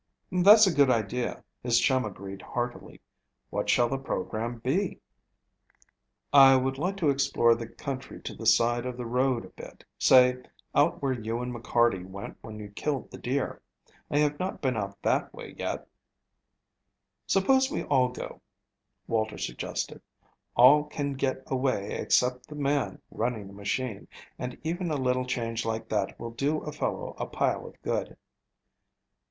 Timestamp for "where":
11.03-11.13